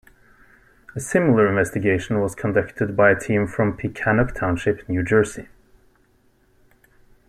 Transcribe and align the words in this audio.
A 0.95 0.99
similar 0.99 1.47
investigation 1.47 2.21
was 2.21 2.33
conducted 2.33 2.95
by 2.97 3.11
a 3.11 3.19
team 3.19 3.45
from 3.45 3.77
Pequannock 3.77 4.33
Township, 4.33 4.89
New 4.89 5.03
Jersey. 5.03 5.47